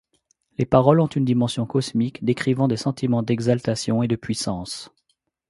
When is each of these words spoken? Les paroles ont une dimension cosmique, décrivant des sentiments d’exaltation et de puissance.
Les 0.57 0.65
paroles 0.65 0.99
ont 0.99 1.05
une 1.05 1.25
dimension 1.25 1.67
cosmique, 1.67 2.25
décrivant 2.25 2.67
des 2.67 2.75
sentiments 2.75 3.21
d’exaltation 3.21 4.01
et 4.01 4.07
de 4.07 4.15
puissance. 4.15 4.89